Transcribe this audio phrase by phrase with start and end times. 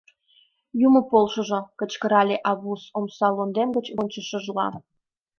[0.87, 4.67] —Юмо полшыжо!— кычкырале Аввус омса лондем гоч вончышыжла.